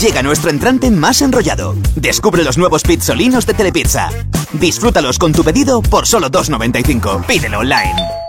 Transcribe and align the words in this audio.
llega 0.00 0.22
nuestro 0.22 0.50
entrante 0.50 0.90
más 0.90 1.20
enrollado. 1.20 1.74
Descubre 1.94 2.42
los 2.42 2.56
nuevos 2.56 2.82
pizzolinos 2.82 3.44
de 3.44 3.54
Telepizza. 3.54 4.10
Disfrútalos 4.52 5.18
con 5.18 5.32
tu 5.32 5.44
pedido 5.44 5.82
por 5.82 6.06
solo 6.06 6.30
2.95. 6.30 7.26
Pídelo 7.26 7.58
online. 7.58 8.19